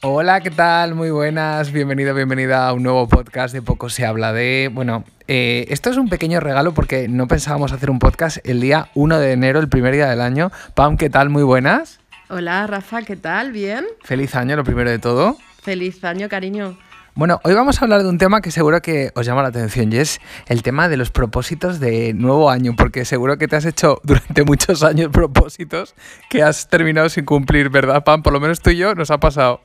[0.00, 0.94] Hola, ¿qué tal?
[0.94, 4.70] Muy buenas, bienvenido, bienvenida a un nuevo podcast de Poco se habla de...
[4.72, 8.90] Bueno, eh, esto es un pequeño regalo porque no pensábamos hacer un podcast el día
[8.94, 10.52] 1 de enero, el primer día del año.
[10.74, 11.30] Pam, ¿qué tal?
[11.30, 11.98] Muy buenas.
[12.28, 13.50] Hola, Rafa, ¿qué tal?
[13.50, 13.86] ¿Bien?
[14.04, 15.36] Feliz año, lo primero de todo.
[15.62, 16.78] Feliz año, cariño.
[17.18, 19.92] Bueno, hoy vamos a hablar de un tema que seguro que os llama la atención
[19.92, 23.64] y es el tema de los propósitos de nuevo año, porque seguro que te has
[23.64, 25.96] hecho durante muchos años propósitos
[26.30, 28.22] que has terminado sin cumplir, ¿verdad, Pam?
[28.22, 29.62] Por lo menos tú y yo nos ha pasado.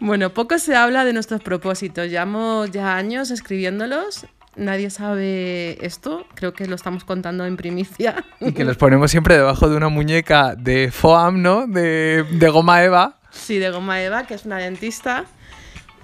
[0.00, 2.10] Bueno, poco se habla de nuestros propósitos.
[2.10, 4.26] Llevamos ya años escribiéndolos.
[4.56, 8.24] Nadie sabe esto, creo que lo estamos contando en primicia.
[8.40, 11.68] Y que los ponemos siempre debajo de una muñeca de FOAM, ¿no?
[11.68, 13.14] De, de goma Eva.
[13.30, 15.24] Sí, de goma Eva, que es una dentista.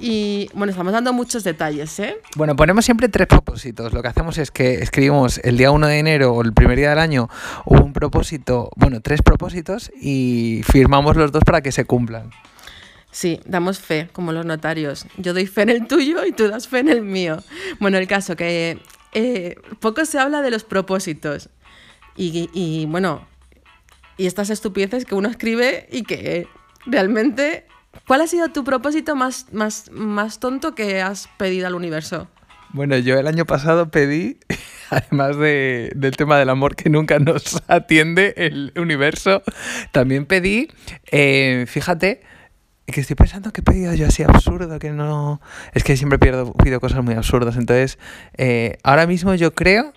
[0.04, 2.16] Y bueno, estamos dando muchos detalles, ¿eh?
[2.34, 3.92] Bueno, ponemos siempre tres propósitos.
[3.92, 6.90] Lo que hacemos es que escribimos el día 1 de enero o el primer día
[6.90, 7.28] del año
[7.66, 12.30] un propósito, bueno, tres propósitos y firmamos los dos para que se cumplan.
[13.12, 15.06] Sí, damos fe, como los notarios.
[15.18, 17.36] Yo doy fe en el tuyo y tú das fe en el mío.
[17.78, 18.80] Bueno, el caso que
[19.12, 21.48] eh, poco se habla de los propósitos.
[22.16, 23.24] Y, y bueno,
[24.16, 26.48] y estas estupideces que uno escribe y que
[26.86, 27.66] realmente
[28.06, 32.28] ¿Cuál ha sido tu propósito más, más, más tonto que has pedido al universo?
[32.72, 34.38] Bueno, yo el año pasado pedí,
[34.90, 39.42] además de, del tema del amor que nunca nos atiende el universo,
[39.92, 40.68] también pedí,
[41.10, 42.22] eh, fíjate,
[42.86, 45.40] que estoy pensando que he pedido yo así absurdo, que no...
[45.72, 47.98] Es que siempre pierdo, pido cosas muy absurdas, entonces
[48.36, 49.92] eh, ahora mismo yo creo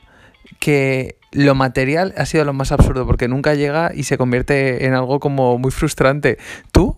[0.59, 4.93] que lo material ha sido lo más absurdo porque nunca llega y se convierte en
[4.93, 6.37] algo como muy frustrante.
[6.71, 6.97] ¿Tú?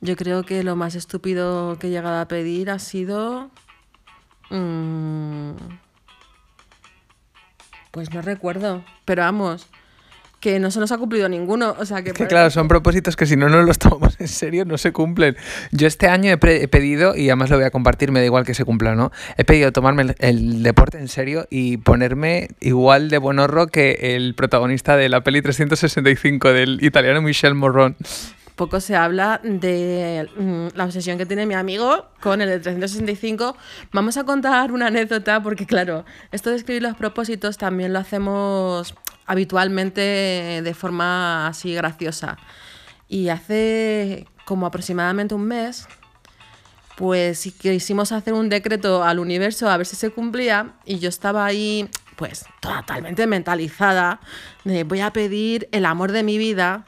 [0.00, 3.50] Yo creo que lo más estúpido que he llegado a pedir ha sido...
[4.50, 5.52] Mmm,
[7.90, 9.68] pues no recuerdo, pero vamos,
[10.38, 11.74] que no se nos ha cumplido ninguno.
[11.78, 14.64] O sea, que, que claro, son propósitos que si no nos los tomamos en serio
[14.66, 15.34] no se cumplen.
[15.72, 18.44] Yo este año he, he, pedido, y además lo voy a compartir, me da igual
[18.44, 23.08] que se cumpla no, he pedido tomarme el, el, deporte en serio y ponerme igual
[23.08, 27.96] de buen horro que el protagonista de la peli 365 del italiano Michel Morron
[28.56, 33.56] poco se habla de mm, la obsesión que tiene mi amigo con el de 365.
[33.92, 38.94] Vamos a contar una anécdota porque, claro, esto de escribir los propósitos también lo hacemos
[39.26, 40.00] habitualmente
[40.64, 42.38] de forma así graciosa.
[43.08, 45.86] Y hace como aproximadamente un mes,
[46.96, 51.44] pues quisimos hacer un decreto al universo a ver si se cumplía y yo estaba
[51.44, 54.20] ahí pues totalmente mentalizada
[54.86, 56.86] voy a pedir el amor de mi vida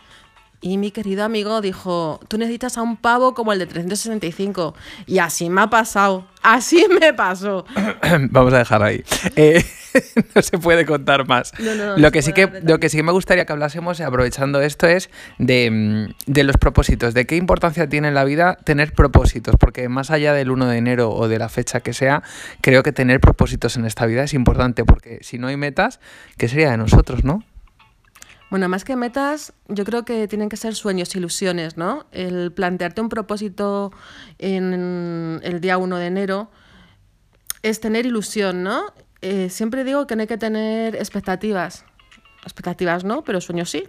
[0.61, 4.75] y mi querido amigo dijo, tú necesitas a un pavo como el de 365.
[5.07, 6.27] Y así me ha pasado.
[6.43, 7.65] Así me pasó.
[8.31, 9.05] Vamos a dejar ahí.
[9.37, 9.65] Eh,
[10.35, 11.53] no se puede contar más.
[11.61, 14.89] No, no, lo, que sí que, lo que sí me gustaría que hablásemos, aprovechando esto,
[14.89, 17.15] es de, mm, de, los propósitos.
[17.15, 19.55] De qué importancia tiene en la vida tener propósitos.
[19.61, 22.25] Porque más allá del 1 de enero o de la fecha que sea,
[22.63, 24.85] creo que tener propósitos en esta vida es importante.
[24.85, 26.01] Porque si no hay metas,
[26.37, 27.45] ¿qué sería de nosotros, no?
[28.51, 32.07] Bueno, más que metas, yo creo que tienen que ser sueños, ilusiones, ¿no?
[32.13, 33.93] El plantearte un propósito
[34.39, 36.51] en el día 1 de enero
[37.63, 38.85] es tener ilusión, ¿no?
[39.21, 41.85] Eh, siempre digo que no hay que tener expectativas.
[42.43, 43.85] Expectativas no, pero sueños sí.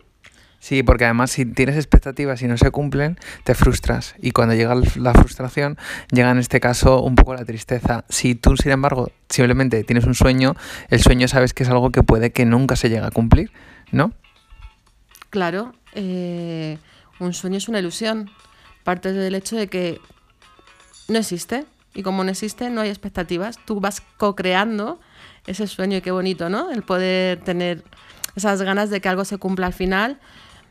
[0.59, 4.15] Sí, porque además si tienes expectativas y no se cumplen, te frustras.
[4.19, 5.77] Y cuando llega la frustración,
[6.11, 8.03] llega en este caso un poco la tristeza.
[8.09, 10.55] Si tú, sin embargo, simplemente tienes un sueño,
[10.89, 13.51] el sueño sabes que es algo que puede que nunca se llegue a cumplir,
[13.93, 14.11] ¿no?
[15.29, 16.77] Claro, eh,
[17.19, 18.29] un sueño es una ilusión.
[18.83, 20.01] Parte del hecho de que
[21.07, 21.65] no existe.
[21.93, 23.57] Y como no existe, no hay expectativas.
[23.65, 24.99] Tú vas co-creando
[25.47, 26.71] ese sueño y qué bonito, ¿no?
[26.71, 27.83] El poder tener
[28.35, 30.19] esas ganas de que algo se cumpla al final.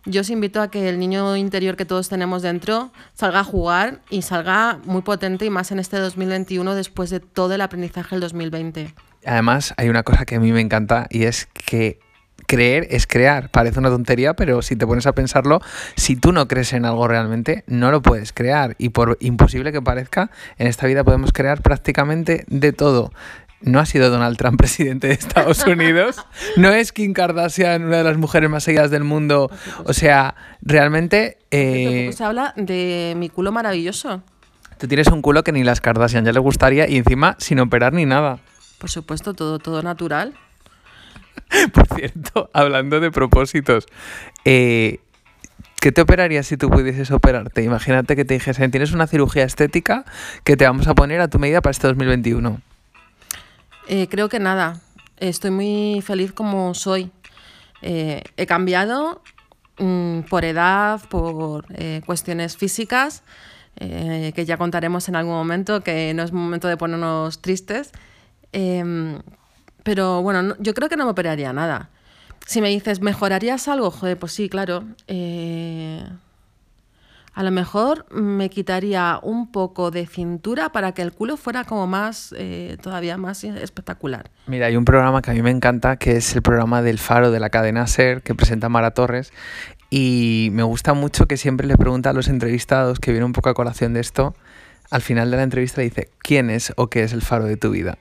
[0.04, 4.00] Yo os invito a que el niño interior que todos tenemos dentro salga a jugar
[4.10, 8.20] y salga muy potente y más en este 2021 después de todo el aprendizaje del
[8.20, 8.94] 2020.
[9.26, 11.98] Además, hay una cosa que a mí me encanta y es que
[12.46, 13.50] creer es crear.
[13.50, 15.60] Parece una tontería, pero si te pones a pensarlo,
[15.96, 18.74] si tú no crees en algo realmente, no lo puedes crear.
[18.78, 23.12] Y por imposible que parezca, en esta vida podemos crear prácticamente de todo.
[23.60, 26.24] No ha sido Donald Trump presidente de Estados Unidos.
[26.56, 29.50] No es Kim Kardashian una de las mujeres más seguidas del mundo.
[29.84, 31.38] O sea, realmente...
[31.50, 32.10] Eh...
[32.14, 34.22] Se habla de mi culo maravilloso.
[34.78, 37.92] Tú tienes un culo que ni las Kardashian ya le gustaría y encima sin operar
[37.92, 38.38] ni nada.
[38.78, 40.34] Por supuesto, todo, todo natural.
[41.72, 43.86] Por cierto, hablando de propósitos,
[44.44, 45.00] eh,
[45.80, 47.62] ¿qué te operarías si tú pudieses operarte?
[47.62, 50.04] Imagínate que te dijesen, tienes una cirugía estética
[50.44, 52.60] que te vamos a poner a tu medida para este 2021.
[53.88, 54.80] Eh, creo que nada.
[55.16, 57.10] Estoy muy feliz como soy.
[57.80, 59.22] Eh, he cambiado
[59.78, 61.64] mm, por edad, por
[62.04, 63.22] cuestiones físicas,
[63.80, 67.92] eh, que ya contaremos en algún momento, que no es momento de ponernos tristes.
[69.88, 71.88] Pero bueno, yo creo que no me operaría nada.
[72.44, 73.90] Si me dices, ¿mejorarías algo?
[73.90, 74.84] Joder, pues sí, claro.
[75.06, 76.04] Eh,
[77.32, 81.86] a lo mejor me quitaría un poco de cintura para que el culo fuera como
[81.86, 84.30] más, eh, todavía más espectacular.
[84.46, 87.30] Mira, hay un programa que a mí me encanta, que es el programa del Faro
[87.30, 89.32] de la cadena SER, que presenta Mara Torres,
[89.88, 93.48] y me gusta mucho que siempre le pregunta a los entrevistados, que viene un poco
[93.48, 94.36] a colación de esto,
[94.90, 97.56] al final de la entrevista le dice, ¿quién es o qué es el faro de
[97.56, 97.96] tu vida?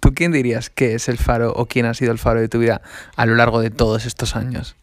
[0.00, 2.58] ¿Tú quién dirías que es el faro o quién ha sido el faro de tu
[2.58, 2.82] vida
[3.16, 4.76] a lo largo de todos estos años?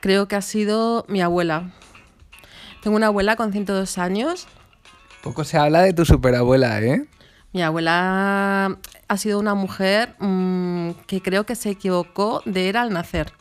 [0.00, 1.70] Creo que ha sido mi abuela.
[2.82, 4.46] Tengo una abuela con 102 años.
[5.22, 7.06] Poco se habla de tu superabuela, ¿eh?
[7.52, 8.78] Mi abuela
[9.08, 13.32] ha sido una mujer mmm, que creo que se equivocó de era al nacer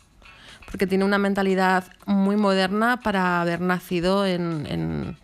[0.74, 5.16] porque tiene una mentalidad muy moderna para haber nacido en,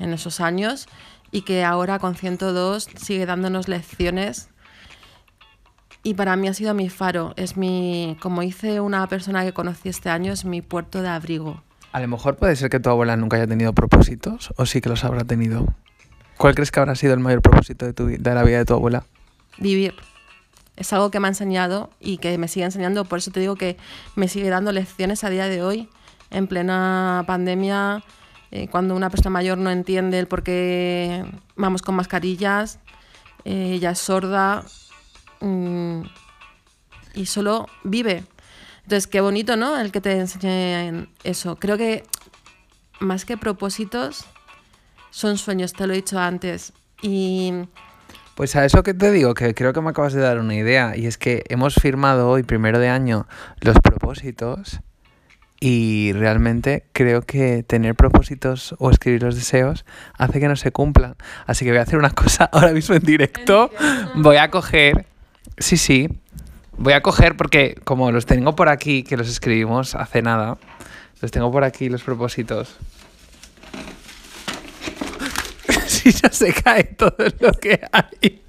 [0.00, 0.88] esos años
[1.36, 4.48] y que ahora con 102 sigue dándonos lecciones.
[6.02, 9.90] Y para mí ha sido mi faro, es mi, como dice una persona que conocí
[9.90, 11.62] este año, es mi puerto de abrigo.
[11.92, 14.88] A lo mejor puede ser que tu abuela nunca haya tenido propósitos, o sí que
[14.88, 15.66] los habrá tenido.
[16.38, 18.72] ¿Cuál crees que habrá sido el mayor propósito de, tu, de la vida de tu
[18.72, 19.04] abuela?
[19.58, 19.94] Vivir
[20.76, 23.04] es algo que me ha enseñado y que me sigue enseñando.
[23.04, 23.76] Por eso te digo que
[24.14, 25.90] me sigue dando lecciones a día de hoy,
[26.30, 28.02] en plena pandemia,
[28.56, 31.26] eh, cuando una persona mayor no entiende el por qué
[31.56, 32.78] vamos con mascarillas,
[33.44, 34.64] eh, ella es sorda
[35.40, 36.00] mm,
[37.14, 38.24] y solo vive.
[38.84, 39.78] Entonces, qué bonito, ¿no?
[39.78, 41.56] El que te enseñe eso.
[41.56, 42.04] Creo que
[42.98, 44.24] más que propósitos,
[45.10, 46.72] son sueños, te lo he dicho antes.
[47.02, 47.52] Y
[48.36, 50.96] pues a eso que te digo, que creo que me acabas de dar una idea,
[50.96, 53.26] y es que hemos firmado hoy, primero de año,
[53.60, 54.80] los propósitos,
[55.60, 59.84] y realmente creo que tener propósitos o escribir los deseos
[60.18, 61.16] hace que no se cumplan.
[61.46, 63.70] Así que voy a hacer una cosa ahora mismo en directo.
[64.14, 65.06] Voy a coger,
[65.58, 66.08] sí, sí,
[66.76, 70.58] voy a coger porque como los tengo por aquí, que los escribimos hace nada,
[71.20, 72.76] los tengo por aquí los propósitos.
[75.86, 78.42] si ya se cae todo lo que hay.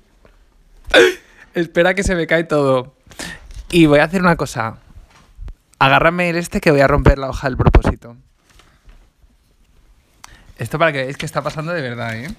[1.54, 2.94] Espera que se me cae todo.
[3.69, 4.77] Y voy a hacer una cosa.
[5.79, 8.15] Agárrame el este que voy a romper la hoja del propósito.
[10.57, 12.29] Esto para que veáis que está pasando de verdad, ¿eh?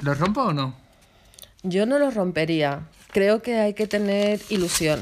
[0.00, 0.74] ¿Lo rompo o no?
[1.62, 2.82] Yo no lo rompería.
[3.12, 5.00] Creo que hay que tener ilusión.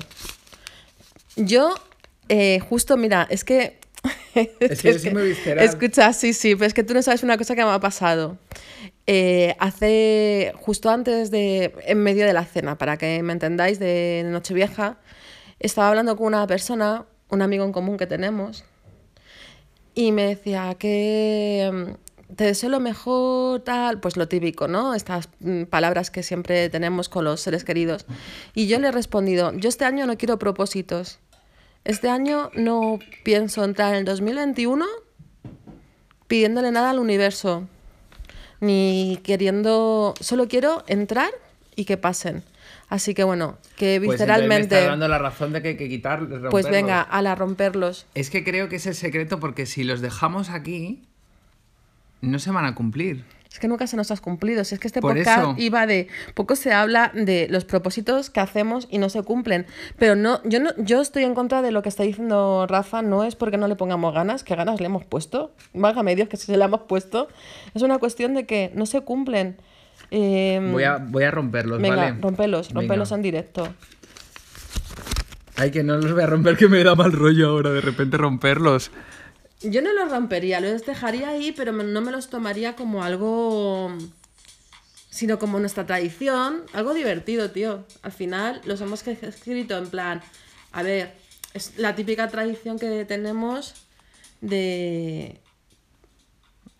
[1.36, 1.74] Yo,
[2.28, 3.78] eh, justo, mira, es que...
[4.34, 7.54] es que, es que Escucha, sí, sí, pero es que tú no sabes una cosa
[7.54, 8.36] que me ha pasado.
[9.06, 14.24] Eh, hace justo antes de, en medio de la cena, para que me entendáis, de
[14.26, 14.98] Nochevieja,
[15.58, 18.64] estaba hablando con una persona, un amigo en común que tenemos,
[19.94, 24.94] y me decía que mm, te deseo lo mejor, tal, pues lo típico, ¿no?
[24.94, 28.06] Estas mm, palabras que siempre tenemos con los seres queridos.
[28.54, 31.20] Y yo le he respondido, yo este año no quiero propósitos.
[31.84, 34.84] Este año no pienso entrar en el 2021
[36.26, 37.68] pidiéndole nada al universo
[38.60, 41.30] ni queriendo, solo quiero entrar
[41.76, 42.42] y que pasen.
[42.88, 44.68] Así que bueno, que visceralmente...
[44.68, 47.34] Pues me está dando la razón de que hay que quitar, Pues venga, a la
[47.34, 48.06] romperlos.
[48.14, 51.02] Es que creo que es el secreto porque si los dejamos aquí,
[52.20, 53.24] no se van a cumplir.
[53.54, 54.64] Es que nunca se nos ha cumplido.
[54.64, 56.08] Si es que este podcast iba de.
[56.34, 59.66] Poco se habla de los propósitos que hacemos y no se cumplen.
[59.96, 63.02] Pero no, yo no, yo estoy en contra de lo que está diciendo Rafa.
[63.02, 65.52] No es porque no le pongamos ganas, que ganas le hemos puesto.
[65.72, 67.28] Válgame Dios, que se le hemos puesto.
[67.74, 69.56] Es una cuestión de que no se cumplen.
[70.10, 72.16] Em, voy, a, voy a romperlos, venga, ¿vale?
[72.20, 73.74] rompelos, rompelos en directo.
[75.56, 78.16] Ay, que no los voy a romper, que me da mal rollo ahora de repente
[78.16, 78.90] romperlos.
[79.62, 83.96] Yo no los rompería, los dejaría ahí, pero no me los tomaría como algo
[85.14, 87.84] sino como nuestra tradición, algo divertido, tío.
[88.02, 90.20] Al final los hemos escrito en plan,
[90.72, 91.14] a ver,
[91.52, 93.86] es la típica tradición que tenemos
[94.40, 95.40] de...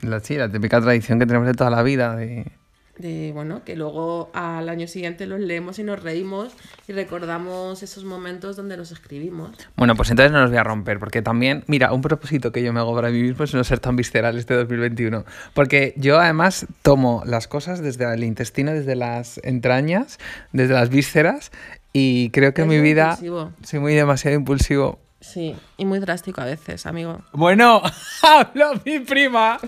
[0.01, 2.51] La, sí, la típica tradición que tenemos de toda la vida, de
[2.99, 6.53] de bueno, que luego al año siguiente los leemos y nos reímos
[6.87, 9.51] y recordamos esos momentos donde los escribimos.
[9.77, 12.73] Bueno, pues entonces no los voy a romper, porque también, mira, un propósito que yo
[12.73, 15.25] me hago para mí mismo es no ser tan visceral este 2021,
[15.55, 20.19] porque yo además tomo las cosas desde el intestino, desde las entrañas,
[20.53, 21.51] desde las vísceras
[21.93, 23.17] y creo que en mi vida
[23.63, 27.23] soy muy demasiado impulsivo Sí, y muy drástico a veces, amigo.
[27.33, 27.83] Bueno,
[28.23, 29.59] habló mi prima.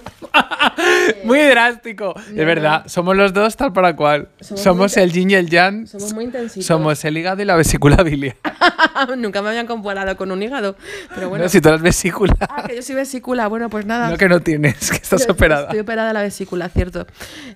[1.24, 2.14] muy drástico.
[2.14, 2.88] No, es verdad, no.
[2.88, 4.28] somos los dos tal para cual.
[4.40, 5.86] Somos el yin y el yang.
[5.86, 6.66] Somos muy intensitos.
[6.66, 8.36] Somos el hígado y la vesícula biliar.
[9.16, 10.76] Nunca me habían comparado con un hígado.
[11.14, 11.44] Pero bueno.
[11.44, 12.34] No, si tú eres vesícula.
[12.40, 13.48] Ah, que yo soy vesícula.
[13.48, 14.10] Bueno, pues nada.
[14.10, 15.64] No que no tienes, que estás Yo operada.
[15.64, 17.06] Estoy operada de la vesícula, cierto.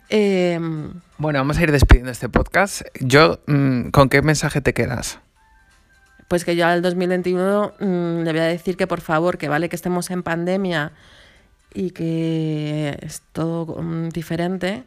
[0.09, 0.59] Eh,
[1.19, 2.83] Bueno, vamos a ir despidiendo este podcast.
[2.99, 5.21] Yo, mm, ¿con qué mensaje te quedas?
[6.30, 9.68] Pues que yo al 2021 mm, le voy a decir que por favor, que vale
[9.68, 10.92] que estemos en pandemia
[11.75, 14.84] y que es todo mm, diferente,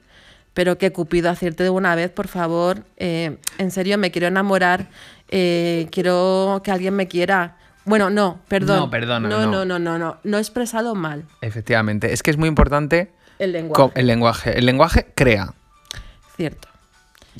[0.53, 2.85] pero que Cupido acierte de una vez, por favor.
[2.95, 4.87] Eh, en serio, me quiero enamorar,
[5.27, 7.57] eh, quiero que alguien me quiera.
[7.83, 8.79] Bueno, no, perdón.
[8.79, 9.51] No, perdona, no, no.
[9.51, 10.17] no, no, no, no.
[10.23, 13.99] No he expresado mal Efectivamente, es que es muy importante el lenguaje.
[13.99, 14.57] el lenguaje.
[14.57, 15.53] El lenguaje crea.
[16.37, 16.69] Cierto.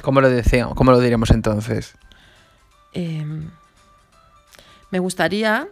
[0.01, 1.95] ¿Cómo lo, decía, cómo lo diríamos entonces?
[2.91, 3.24] Eh,
[4.94, 5.68] me gustaría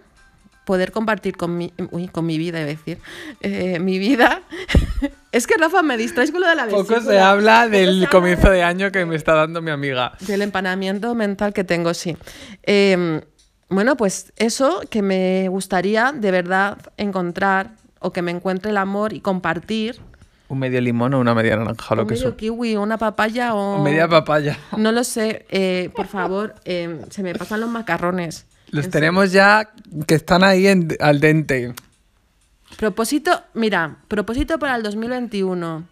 [0.66, 2.98] poder compartir con mi, uy, con mi vida, iba a decir,
[3.42, 4.42] eh, mi vida.
[5.32, 7.02] es que Rafa me distraes con lo de la Poco vesícula.
[7.14, 10.14] se habla Poco se del habla comienzo de- año que me está dando mi amiga.
[10.22, 12.18] Del empanamiento mental que tengo, sí.
[12.64, 13.22] Eh,
[13.70, 19.14] bueno, pues eso que me gustaría de verdad encontrar o que me encuentre el amor
[19.14, 20.00] y compartir.
[20.48, 22.38] Un medio limón o una media naranja o lo un que medio sea.
[22.38, 23.82] kiwi, una papaya o...
[23.84, 24.58] Media papaya.
[24.78, 28.46] No lo sé, eh, por favor, eh, se me pasan los macarrones.
[28.72, 29.70] Los En tenemos ya
[30.08, 31.74] que están ahí en- al dente.
[32.78, 35.88] Propósito, mira, propósito para el 2021.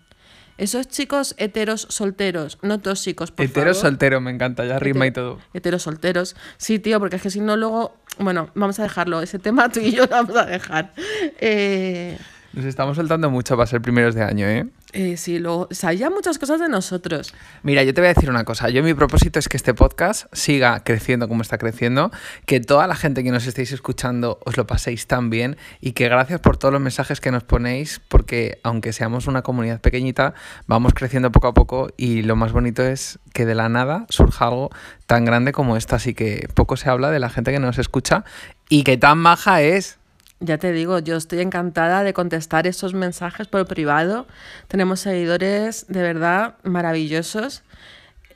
[0.58, 3.76] Esos chicos heteros solteros, no tóxicos, por Hetero favor.
[3.82, 5.40] soltero, me encanta, ya rima y todo.
[5.54, 6.36] Heteros solteros.
[6.58, 7.96] Sí, tío, porque es que si no luego...
[8.18, 9.22] Bueno, vamos a dejarlo.
[9.22, 10.94] Ese tema tú y yo lo vamos a dejar.
[11.40, 12.18] Eh,
[12.52, 14.68] Nos estamos soltando mucho para ser primeros de año, ¿eh?
[14.94, 15.68] Eh, sí, luego...
[15.72, 17.34] Sabía muchas cosas de nosotros.
[17.64, 18.70] Mira, yo te voy a decir una cosa.
[18.70, 22.12] Yo mi propósito es que este podcast siga creciendo como está creciendo,
[22.46, 26.10] que toda la gente que nos estéis escuchando os lo paséis tan bien y que
[26.10, 30.34] gracias por todos los mensajes que nos ponéis, porque aunque seamos una comunidad pequeñita,
[30.66, 34.48] vamos creciendo poco a poco y lo más bonito es que de la nada surja
[34.48, 34.70] algo
[35.06, 35.96] tan grande como esto.
[35.96, 38.24] Así que poco se habla de la gente que nos escucha
[38.70, 39.99] y que tan maja es.
[40.42, 44.26] Ya te digo, yo estoy encantada de contestar esos mensajes por privado.
[44.70, 47.64] Tenemos seguidores de verdad maravillosos.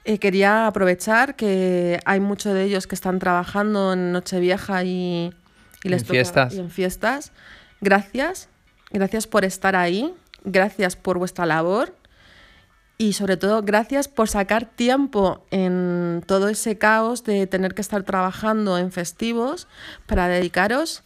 [0.03, 5.33] Eh, quería aprovechar que hay muchos de ellos que están trabajando en Nochevieja y,
[5.83, 6.53] y les En toca- fiestas.
[6.53, 7.31] y en fiestas.
[7.79, 8.49] Gracias,
[8.91, 11.95] gracias por estar ahí, gracias por vuestra labor
[12.97, 18.03] y sobre todo gracias por sacar tiempo en todo ese caos de tener que estar
[18.03, 19.67] trabajando en festivos
[20.05, 21.03] para dedicaros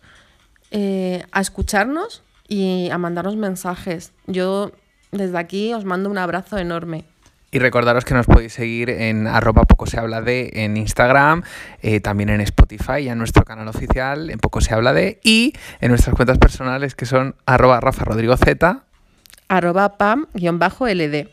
[0.71, 4.11] eh, a escucharnos y a mandarnos mensajes.
[4.25, 4.71] Yo
[5.11, 7.05] desde aquí os mando un abrazo enorme.
[7.49, 11.43] Y recordaros que nos podéis seguir en arroba poco se habla de en Instagram,
[11.81, 15.53] eh, también en Spotify y en nuestro canal oficial en poco se habla de y
[15.79, 18.83] en nuestras cuentas personales que son arroba Rafa Rodrigo Z.
[19.47, 21.29] Arroba pam-ld.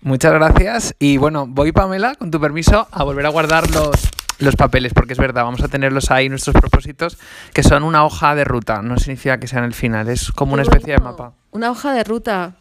[0.00, 4.56] Muchas gracias y bueno, voy Pamela, con tu permiso, a volver a guardar los, los
[4.56, 7.18] papeles porque es verdad, vamos a tenerlos ahí, nuestros propósitos,
[7.52, 10.62] que son una hoja de ruta, no significa que sean el final, es como una
[10.62, 11.32] especie de mapa.
[11.50, 12.54] Una hoja de ruta.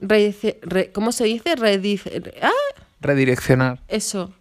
[0.00, 1.56] Redice- re- ¿Cómo se dice?
[1.56, 2.50] Redice- re- ah,
[3.00, 3.80] Redireccionar.
[3.88, 4.32] eso.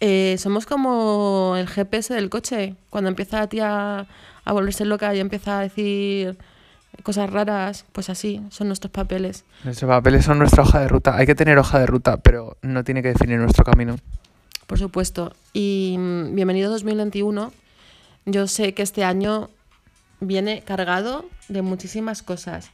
[0.00, 2.74] Eh, somos como el GPS del coche.
[2.90, 4.06] Cuando empieza la tía
[4.44, 6.36] a volverse loca y empieza a decir
[7.04, 9.44] cosas raras, pues así, son nuestros papeles.
[9.64, 11.16] Nuestros papeles son nuestra hoja de ruta.
[11.16, 13.96] Hay que tener hoja de ruta, pero no tiene que definir nuestro camino.
[14.66, 15.34] Por supuesto.
[15.52, 17.52] Y mm, bienvenido 2021.
[18.26, 19.50] Yo sé que este año
[20.20, 22.70] viene cargado de muchísimas cosas.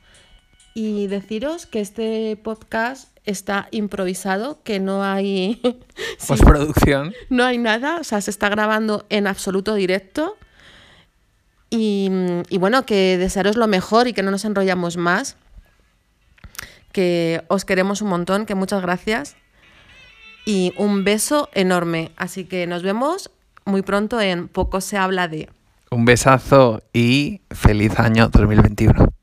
[0.74, 5.60] Y deciros que este podcast está improvisado, que no hay,
[6.18, 7.14] sí, Postproducción.
[7.30, 10.36] no hay nada, o sea, se está grabando en absoluto directo.
[11.70, 15.36] Y, mm, y bueno, que desearos lo mejor y que no nos enrollamos más.
[16.92, 19.36] Que os queremos un montón, que muchas gracias.
[20.48, 22.10] Y un beso enorme.
[22.16, 23.30] Así que nos vemos
[23.66, 25.50] muy pronto en Poco se habla de.
[25.90, 29.17] Un besazo y feliz año 2021.